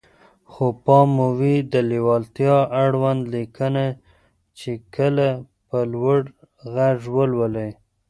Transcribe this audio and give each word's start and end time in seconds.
خو 0.51 0.65
پام 0.85 1.07
مو 1.17 1.27
وي 1.39 1.55
د 1.73 1.75
ليوالتيا 1.91 2.57
اړوند 2.83 3.21
ليکنه 3.33 3.85
چې 4.59 4.71
کله 4.95 5.27
په 5.67 5.77
لوړ 5.93 6.19
غږ 6.73 6.99
لولئ. 7.31 7.71